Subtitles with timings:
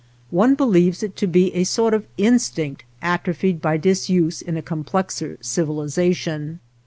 [0.31, 5.37] One believes it to be a sort of instinct atrophied by disuse in a complexer
[5.41, 6.59] civilization.